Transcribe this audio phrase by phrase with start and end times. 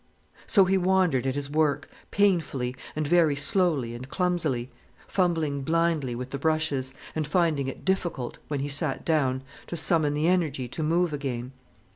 [0.47, 4.71] So, he wandered at his work, painfully, and very slowly and clumsily,
[5.07, 10.15] fumbling blindly with the brushes, and finding it difficult, when he sat down, to summon
[10.15, 11.51] the energy to move again.